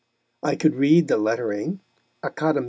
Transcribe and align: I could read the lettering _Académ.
I 0.41 0.55
could 0.55 0.73
read 0.75 1.07
the 1.09 1.17
lettering 1.17 1.79
_Académ. 2.23 2.59